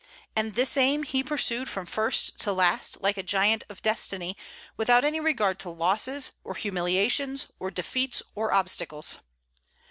And 0.35 0.55
this 0.55 0.77
aim 0.77 1.03
he 1.03 1.21
pursued 1.23 1.69
from 1.69 1.85
first 1.85 2.39
to 2.39 2.51
last, 2.53 2.99
like 3.01 3.17
a 3.17 3.21
giant 3.21 3.65
of 3.69 3.83
destiny, 3.83 4.35
without 4.75 5.03
any 5.03 5.19
regard 5.19 5.59
to 5.59 5.69
losses, 5.69 6.31
or 6.43 6.55
humiliations, 6.55 7.49
or 7.59 7.69
defeats, 7.69 8.23
or 8.33 8.51
obstacles. 8.51 9.19